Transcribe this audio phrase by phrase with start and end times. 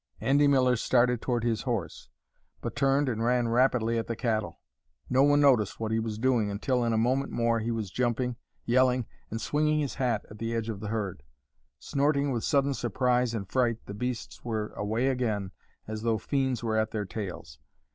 [0.19, 2.09] Andy Miller started toward his horse,
[2.59, 4.59] but turned and ran rapidly at the cattle.
[5.11, 8.35] No one noticed what he was doing until, in a moment more, he was jumping,
[8.65, 11.21] yelling, and swinging his hat at the edge of the herd.
[11.77, 15.51] Snorting with sudden surprise and fright, the beasts were away again
[15.87, 17.59] as though fiends were at their tails.